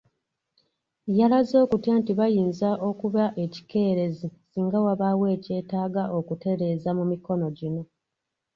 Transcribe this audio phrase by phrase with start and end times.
[1.19, 7.81] Yalaze okutya nti bayinza okuba ekikeerezi singa wabaawo ekyetaaga okutereeza mu mikono gino.